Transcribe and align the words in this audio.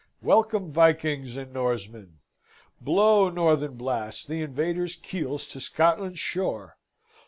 Welcome, 0.23 0.71
Vikings 0.71 1.37
and 1.37 1.53
Norsemen! 1.53 2.17
Blow, 2.81 3.29
northern 3.29 3.75
blasts, 3.75 4.25
the 4.25 4.41
invaders' 4.41 4.95
keels 4.95 5.45
to 5.45 5.59
Scotland's 5.59 6.17
shore! 6.17 6.77